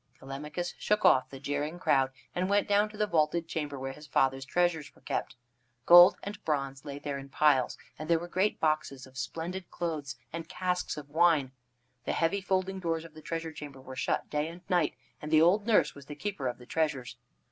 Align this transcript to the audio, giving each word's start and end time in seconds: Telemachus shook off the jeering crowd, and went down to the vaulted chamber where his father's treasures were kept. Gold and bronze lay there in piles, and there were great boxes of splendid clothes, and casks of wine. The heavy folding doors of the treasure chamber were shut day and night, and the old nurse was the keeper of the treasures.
Telemachus 0.17 0.73
shook 0.79 1.05
off 1.05 1.29
the 1.29 1.39
jeering 1.39 1.77
crowd, 1.77 2.09
and 2.33 2.49
went 2.49 2.67
down 2.67 2.89
to 2.89 2.97
the 2.97 3.05
vaulted 3.05 3.47
chamber 3.47 3.77
where 3.77 3.91
his 3.93 4.07
father's 4.07 4.45
treasures 4.45 4.95
were 4.95 5.01
kept. 5.01 5.35
Gold 5.85 6.15
and 6.23 6.43
bronze 6.43 6.83
lay 6.83 6.97
there 6.97 7.19
in 7.19 7.29
piles, 7.29 7.77
and 7.99 8.09
there 8.09 8.17
were 8.17 8.27
great 8.27 8.59
boxes 8.59 9.05
of 9.05 9.15
splendid 9.15 9.69
clothes, 9.69 10.15
and 10.33 10.49
casks 10.49 10.97
of 10.97 11.11
wine. 11.11 11.51
The 12.05 12.13
heavy 12.13 12.41
folding 12.41 12.79
doors 12.79 13.05
of 13.05 13.13
the 13.13 13.21
treasure 13.21 13.51
chamber 13.51 13.79
were 13.79 13.95
shut 13.95 14.27
day 14.27 14.47
and 14.47 14.61
night, 14.67 14.95
and 15.21 15.29
the 15.31 15.43
old 15.43 15.67
nurse 15.67 15.93
was 15.93 16.07
the 16.07 16.15
keeper 16.15 16.47
of 16.47 16.57
the 16.57 16.65
treasures. 16.65 17.15